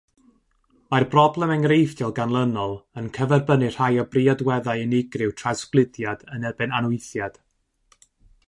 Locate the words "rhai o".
3.75-4.07